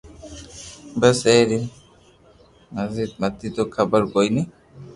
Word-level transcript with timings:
بس 1.01 1.17
اي 1.29 1.39
ري 1.49 1.61
مري 2.75 3.05
مني 3.21 3.49
تو 3.55 3.63
حبر 3.75 4.01
ڪوئي 4.13 4.29
ني 4.35 4.43